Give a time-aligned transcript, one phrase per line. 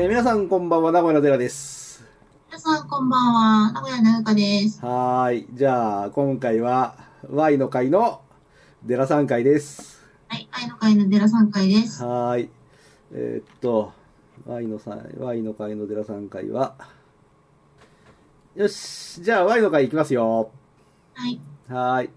[0.00, 2.04] えー皆さんこんばんは、名古屋の寺です。
[2.46, 4.80] 皆さんこんばんは、名古屋のゆかです。
[4.80, 5.46] はーい。
[5.52, 6.94] じゃあ、今回は
[7.28, 8.20] Y の会の
[8.86, 10.06] 寺さん会です。
[10.28, 12.04] はい、愛の会の寺さん会です。
[12.04, 12.50] はーい。
[13.12, 13.92] えーっと、
[14.46, 16.76] Y のさん、Y の会の寺さん会は、
[18.54, 19.20] よし。
[19.20, 20.52] じゃあ、Y の会いきますよ。
[21.14, 22.10] はい、はーい。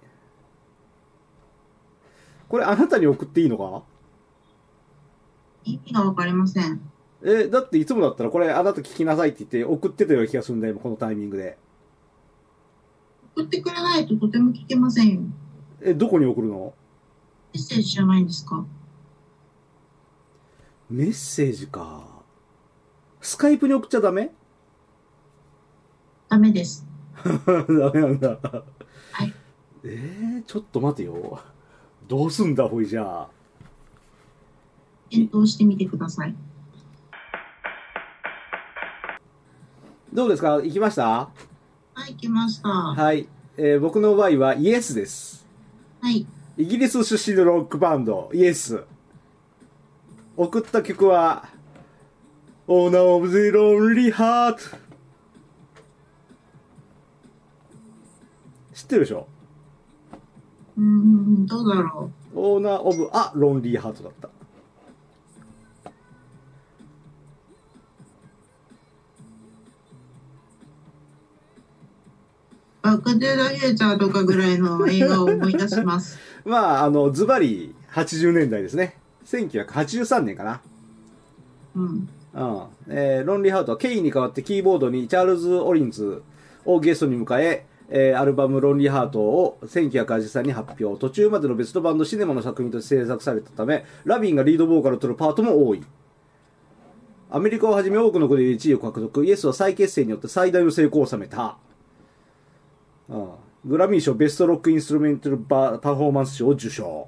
[2.48, 3.82] これ、あなたに送っていいのか？
[5.64, 6.91] 意味がわかりません。
[7.24, 11.58] え、だっていつもだったらこれあなた聞きなさいって言って送ってたような気がするんだよ、このタイミングで。
[13.36, 15.22] 送ってくれないととても聞けませんよ。
[15.82, 16.74] え、どこに送るの？
[17.54, 18.66] メッセージじゃないんですか？
[20.90, 22.04] メッセージか。
[23.22, 24.32] スカイプに送っちゃダメ？
[26.28, 26.88] ダメです。
[27.24, 27.32] ダ
[27.94, 28.30] メなんだ。
[29.12, 29.34] はい。
[29.84, 31.40] えー、ちょっと待てよ。
[32.08, 33.30] どうすんだ、ほいじゃあ。
[35.10, 36.36] 検討してみてください。
[40.14, 40.56] どうですか？
[40.62, 41.04] 行きました？
[41.04, 41.32] は
[42.10, 42.68] い、来ました。
[42.68, 43.28] ははい。
[43.58, 45.46] えー僕の場合はイエスです。
[46.04, 46.26] い、
[46.58, 48.84] イギリス出身のロックバンド、イエス。
[50.36, 51.48] 送った曲は、
[52.68, 54.58] Owner of the Lonely Heart。
[58.74, 59.28] 知ってるでしょ？
[60.78, 64.30] うーん、どうだろ Owner of a Lonely Heart だった。
[72.94, 72.98] う。
[72.98, 76.20] バックトゥーザフューチャーとかぐらいの映画を思い出します。
[76.46, 78.98] まあ、あの、ズバリ80年代ですね。
[79.26, 80.62] 1983年かな。
[81.76, 81.84] うん。
[81.84, 82.08] うん。
[82.88, 86.22] えー Lonely Heart はケインに代わってキーボードにチャールズ・オリンズ
[86.66, 91.00] をゲストに迎え、えーアルバムロンリーハートを1983年に発表。
[91.00, 95.84] 途中までの別のバンドシネマの作品として制作されたため、ラビンがリードボーカルを取るパートも多い。
[97.30, 99.26] アメリカをはじめ多くの国で1位を獲得。
[99.26, 101.58] イエスは再結成によって最大の成功を収めた。
[103.12, 103.30] うん
[103.64, 107.08] グラミー賞ベストロックインストゥルメンタルパパフォーマンス賞を受賞。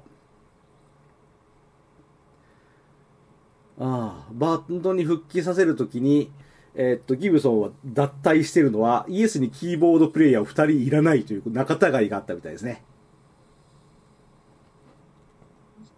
[3.78, 6.30] ああ、バンドに復帰させるときに、
[6.76, 12.84] えーっと、ギブソンは脱退してるのは、イエスにキーボードプレイヤーを2人いらないという仲違いがあったみたいですね。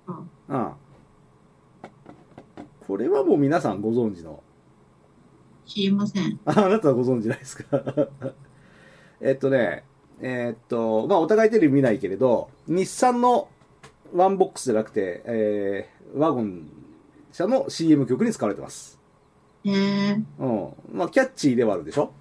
[0.07, 0.73] あうん。
[2.87, 4.43] これはもう皆さんご存知の？
[5.67, 6.41] 知りません。
[6.47, 7.83] ああなたはご存知ないですか？
[9.21, 9.85] えっとね、
[10.21, 13.49] えーっと、まあ、お互いテレビ見ないけれど、日産の
[14.15, 16.69] ワンボックスじゃなくて、えー、ワゴン
[17.33, 18.99] 車の CM 曲に使われてます。
[19.65, 20.21] へえ。
[20.39, 20.73] うん。
[20.93, 22.13] まあ、キャッチーではあるでしょ？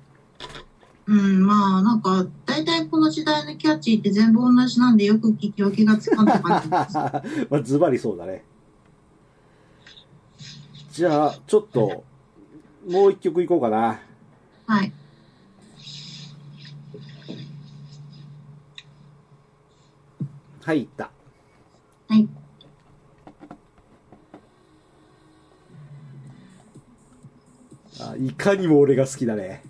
[1.08, 6.94] うん、まあ、なんか、大体この時代のキャッチーって全部同じなんでよく聞き分けがつかんって感じです。
[7.50, 8.44] まあ、ズバリそうだね。
[10.92, 12.04] じゃあ、ちょっと、
[12.90, 14.00] もう一曲いこうかな。
[14.66, 14.92] はい。
[20.66, 21.12] はい、いった。
[22.08, 22.28] はい。
[28.02, 29.62] あいかにも俺が好きだね。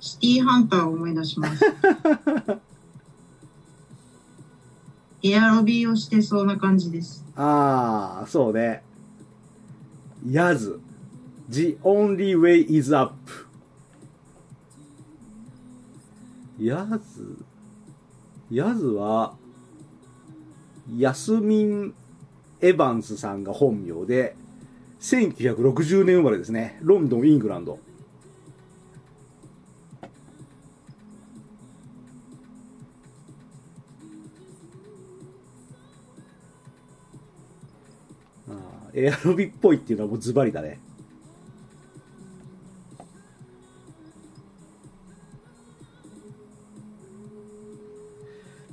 [0.00, 1.62] シティーハンターを思い出します。
[5.22, 7.22] エアロビーをしてそうな感じです。
[7.36, 8.82] ああ、そうね。
[10.26, 10.80] ヤズ。
[11.48, 13.14] The only way is up.
[16.60, 17.38] ヤズ。
[18.50, 19.34] ヤズは、
[20.96, 21.94] ヤスミン・
[22.60, 24.36] エヴァンスさんが本名で、
[25.00, 26.78] 1960年生まれですね。
[26.82, 27.78] ロンドン、イングランド。
[38.94, 40.80] エアロビっぽいっていうのはもうズバリだね。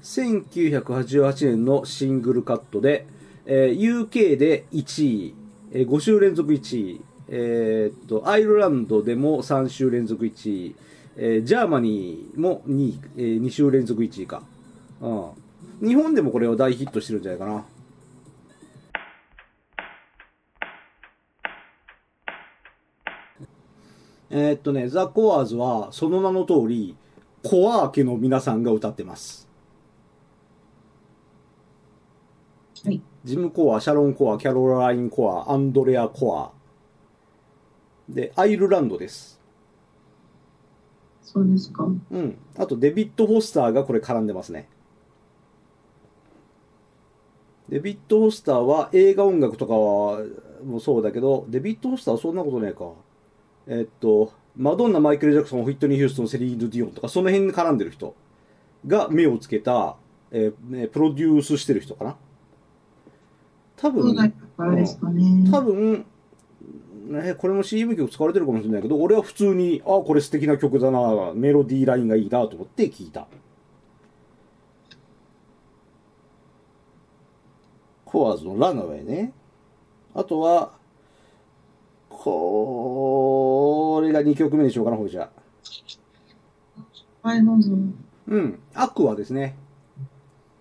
[0.05, 3.07] 1988年のシングルカットで、
[3.47, 5.35] えー UK で1位、
[5.71, 10.75] えー5週連続1位、えーっと、アイルランドでも3週連続1位、
[11.17, 14.43] えージャーマニーも2位、え2週連続1位か。
[15.01, 15.09] う
[15.83, 15.87] ん。
[15.87, 17.65] 日本でもこれは大ヒットしてるんじゃないかな。
[24.29, 26.95] えーっとね、ザ・コアーズは、その名の通り、
[27.41, 29.44] コアー家の皆さんが歌ってます。
[32.85, 33.01] はい。
[33.23, 36.51] ジム・コア、シャロン・コア、キャロライン・コア、アンドレア・コア。
[38.07, 39.41] で、アイルランドです。
[41.23, 41.85] そうですか。
[42.11, 42.37] うん。
[42.57, 44.69] あと、デビッド・フォスターがこれ絡んでますね。
[47.69, 50.21] デビッド・ホスターは映画音楽とかは
[50.63, 52.91] もそうだけど、デビッド・ホスターはそんなことねえか。
[53.67, 58.15] えっと、マドンナ、マイケル・ジャクソン、ホイットニー・ヒューストン、セリーヌ・ディオンとか、その辺に絡んでる人
[58.85, 59.97] が目をつけた、
[60.31, 62.17] えーねプロデュースしてる人かな。
[63.85, 65.47] 多分、そうだからですかね。
[65.51, 66.05] 多分、
[67.07, 73.27] ね、これも CM 曲使われてるかもしれないけど、俺は普通に、あ、これ素敵な曲だな、メロディーラインがいいなと思って聞いた。
[78.05, 79.33] コアーズのランナウェイね。
[80.15, 80.71] あとは、
[82.09, 85.29] これが2曲目にしようかな、ほいじゃ。
[87.21, 87.71] はい、どうぞ。
[88.29, 88.59] うん。
[88.73, 89.55] アクアですね。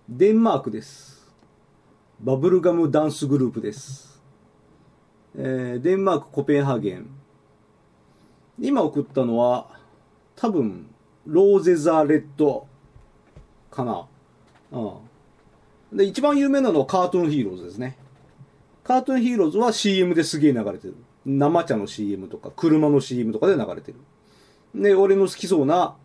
[0.09, 1.24] デンマークです。
[2.21, 4.21] バブルガムダンスグループです。
[5.37, 7.09] えーデンマーク、コペンハーゲン。
[8.57, 9.67] 今送ったのは、
[10.37, 10.87] 多分、
[11.27, 12.67] ローゼザーレッド
[13.69, 14.07] かな。
[14.71, 14.79] う
[15.93, 15.97] ん。
[15.97, 17.97] で、一番有名なのはカートゥンヒーローズですね。
[18.85, 20.95] カートゥンヒーローズは CM ですげえ流れてる。
[21.25, 23.99] 生茶の CM とか、車の CM とかで流れてる。
[24.73, 25.97] で、俺の好きそうな、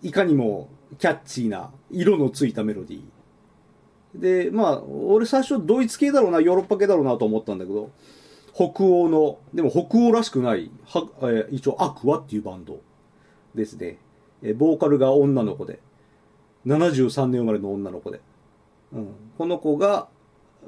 [0.00, 3.02] いかにもキャッチーな色のついたメロディー。
[4.14, 7.90] で、まあ、俺最初ドイツ系だろうな、ヨーロッパ系だろうなと思ったんだけど、
[8.54, 12.80] 北欧の、でも北欧らしくない、はえー一応アクアっていうバンド
[13.54, 13.98] ですね。
[14.42, 15.80] えーボーカルが女の子で、
[16.66, 18.20] 73年生まれの女の子で。
[18.92, 20.08] うん、この子が、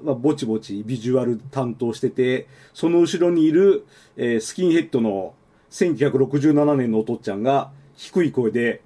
[0.02, 3.84] まあ、ぼちぼちビジュアル担当してて、その後ろにいる、
[4.16, 5.34] えースキンヘッドの
[5.70, 8.82] 1967年のお父っちゃんが低い声で、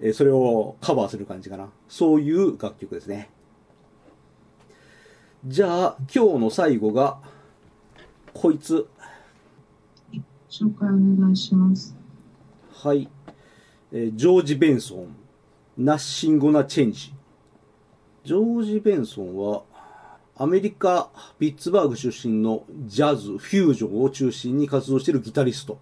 [0.00, 1.70] えーそれをカバーする感じかな。
[1.88, 3.30] そういう楽曲ですね。
[5.46, 7.18] じゃあ、今日の最後が、
[8.32, 8.86] こいつ。
[10.48, 11.94] 紹介お願いします。
[12.72, 13.10] はい。
[13.92, 15.14] えージョージ・ベンソン。
[15.76, 17.12] ナッシンゴナ・チェンジ。
[18.24, 19.64] ジョージ・ベンソンは、
[20.34, 25.78] アメリカ・ピッツバーグ出身のジャズ、フュージョンを中心に活動しているギタリスト。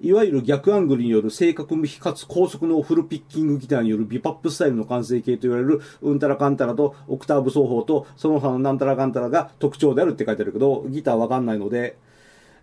[0.00, 11.96] いわゆる逆アングルによる正確無比かつ高速のフルピッキングギターによるビパップスタイルの完成形と言われるうんたらかんたらとオクターブ奏法とその他のなんたらかんたらが特徴であるって書いてあるけど、ギターわかんないので、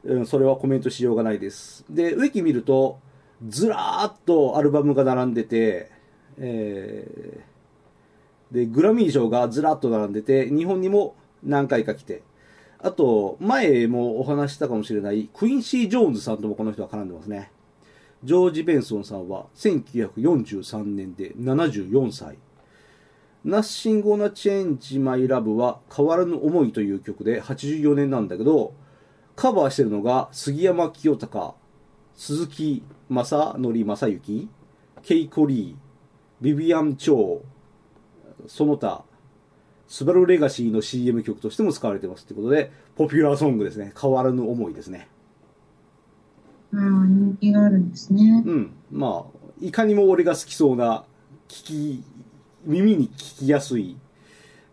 [0.03, 1.85] うん、それはコメントしようがないです。
[1.89, 3.00] で、ウィキ見ると、
[3.47, 5.89] ずらーっとアルバムが並んでて、
[6.38, 12.21] えー、で、グラミー賞がずらっと並んでて、日本にも何回か来て、
[12.83, 17.50] あと、前もお話したかもしれない、クインシー・ジョーンズさんともこの人は絡んでますね。
[18.25, 22.38] ジョージ・ベンソンさんは1943年で74歳。
[23.45, 28.74] Nothing's Gonna Change My Love は変わらぬ思いという曲で84年なんだけど、
[29.38, 31.53] カバーしてるのが杉山清隆、
[32.15, 34.50] 鈴木正則正幸、
[35.03, 37.42] ケイコリー、ビビアン・チョウ、
[38.47, 39.06] その他、
[39.87, 43.94] スバルレガシーの CM 曲としても使われてますってことで、ポピュラーソングですね。
[43.99, 45.07] 変わらぬ思いですね。
[46.71, 48.44] うん、人気があるんですね。
[48.45, 48.73] うん。
[48.92, 51.06] まあ、いかにも俺が好きそうな、
[51.47, 52.04] 聞き、
[52.66, 53.97] 耳に聞きやすい、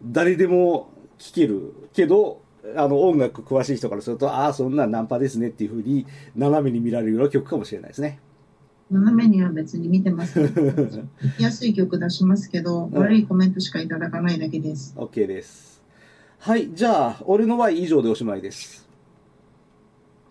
[0.03, 2.41] 誰でも聞けるけど、
[2.77, 8.21] あの、音楽詳しい人からすると、ああ、そんなんナンパですねっていうふうに、斜めに見られるような曲かもしれないですね。
[8.91, 10.41] 斜めには別に見てます。
[10.43, 11.07] 聞
[11.37, 14.95] きやすい曲出しますけど、ん悪いコメントしかいただかないだけです。
[14.97, 15.83] OK です。
[16.41, 16.71] はい。
[16.73, 18.89] じゃあ、俺の場合以上でおしまいです。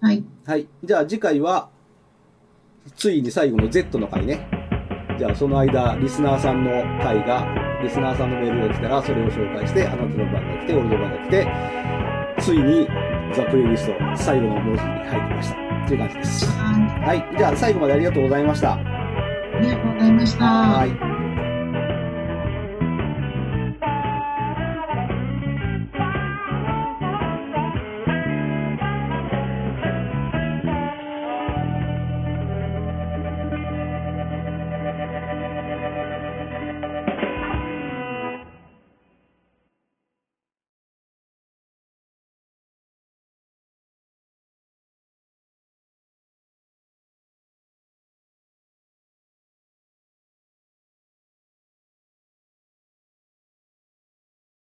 [0.02, 0.24] はい。
[0.46, 0.68] はい。
[0.84, 1.70] じゃあ次回は、
[2.96, 4.48] ついに最後の Z の回ね。
[5.18, 7.46] じゃあその間、リスナーさんの回が、
[7.82, 11.48] リスナーさんのメールが来たら、それを紹介して、あなたの番が来て、俺の番が来て、
[12.40, 12.88] ついに、
[13.34, 15.69] ザ・プレイリスト、最後の文字に入りました。
[15.90, 16.46] という感じです。
[16.46, 17.38] ははい。
[17.38, 18.68] じゃあ最後までありがとうございました。
[18.70, 18.72] い。
[18.72, 20.46] ありがとうございました。
[20.46, 21.09] はい。